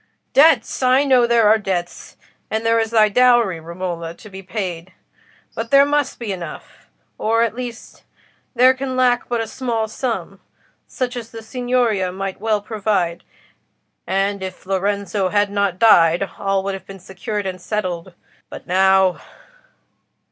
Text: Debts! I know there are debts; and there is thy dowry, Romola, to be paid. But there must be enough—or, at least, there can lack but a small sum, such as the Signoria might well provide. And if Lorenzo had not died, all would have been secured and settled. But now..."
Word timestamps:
Debts! 0.33 0.81
I 0.81 1.03
know 1.03 1.27
there 1.27 1.47
are 1.47 1.59
debts; 1.59 2.17
and 2.49 2.65
there 2.65 2.79
is 2.79 2.89
thy 2.89 3.07
dowry, 3.07 3.59
Romola, 3.59 4.15
to 4.15 4.29
be 4.31 4.41
paid. 4.41 4.93
But 5.53 5.69
there 5.69 5.85
must 5.85 6.17
be 6.17 6.31
enough—or, 6.31 7.43
at 7.43 7.53
least, 7.53 8.01
there 8.55 8.73
can 8.73 8.95
lack 8.95 9.29
but 9.29 9.41
a 9.41 9.45
small 9.47 9.87
sum, 9.87 10.39
such 10.87 11.15
as 11.15 11.29
the 11.29 11.43
Signoria 11.43 12.11
might 12.11 12.41
well 12.41 12.61
provide. 12.61 13.23
And 14.07 14.41
if 14.41 14.65
Lorenzo 14.65 15.29
had 15.29 15.51
not 15.51 15.77
died, 15.77 16.27
all 16.39 16.63
would 16.63 16.73
have 16.73 16.87
been 16.87 16.97
secured 16.99 17.45
and 17.45 17.61
settled. 17.61 18.15
But 18.49 18.65
now..." 18.65 19.21